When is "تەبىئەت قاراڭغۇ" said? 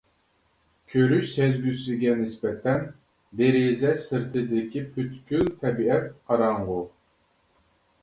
5.63-6.85